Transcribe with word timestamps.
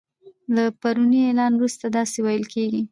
له 0.55 0.63
پروني 0.81 1.21
اعلان 1.27 1.51
وروسته 1.55 1.85
داسی 1.95 2.19
ویل 2.23 2.43
کیږي 2.53 2.79